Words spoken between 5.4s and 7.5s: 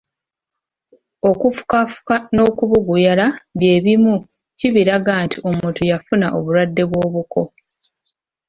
omuntu yafuna obulwadde bw'obuko.